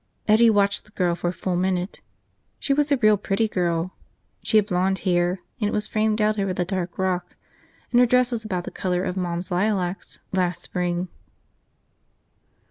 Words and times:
Eddie 0.27 0.49
watched 0.49 0.85
the 0.85 0.91
girl 0.93 1.13
for 1.13 1.27
a 1.27 1.31
full 1.31 1.55
minute. 1.55 2.01
She 2.57 2.73
was 2.73 2.91
a 2.91 2.97
real 2.97 3.17
pretty 3.17 3.47
girl. 3.47 3.93
She 4.41 4.57
had 4.57 4.65
blond 4.65 4.97
hair 5.05 5.41
and 5.59 5.67
it 5.69 5.73
was 5.73 5.85
fanned 5.85 6.19
out 6.19 6.39
over 6.39 6.55
the 6.55 6.65
dark 6.65 6.97
rock, 6.97 7.35
and 7.91 7.99
her 7.99 8.07
dress 8.07 8.31
was 8.31 8.43
about 8.43 8.63
the 8.63 8.71
color 8.71 9.03
of 9.03 9.15
Mom's 9.15 9.51
lilacs 9.51 10.17
last 10.31 10.63
spring. 10.63 11.07